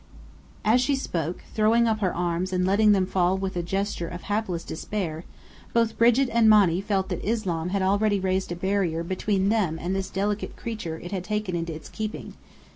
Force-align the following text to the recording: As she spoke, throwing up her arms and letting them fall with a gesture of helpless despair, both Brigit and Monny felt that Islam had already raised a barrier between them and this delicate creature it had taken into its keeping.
As 0.65 0.81
she 0.81 0.95
spoke, 0.95 1.43
throwing 1.53 1.87
up 1.87 1.99
her 1.99 2.11
arms 2.11 2.51
and 2.51 2.65
letting 2.65 2.91
them 2.91 3.05
fall 3.05 3.37
with 3.37 3.55
a 3.55 3.61
gesture 3.61 4.07
of 4.07 4.23
helpless 4.23 4.63
despair, 4.63 5.25
both 5.73 5.95
Brigit 5.99 6.27
and 6.31 6.49
Monny 6.49 6.81
felt 6.81 7.09
that 7.09 7.23
Islam 7.23 7.69
had 7.69 7.83
already 7.83 8.19
raised 8.19 8.51
a 8.51 8.55
barrier 8.55 9.03
between 9.03 9.49
them 9.49 9.77
and 9.79 9.95
this 9.95 10.09
delicate 10.09 10.55
creature 10.57 10.99
it 11.03 11.11
had 11.11 11.23
taken 11.23 11.55
into 11.55 11.75
its 11.75 11.87
keeping. 11.87 12.33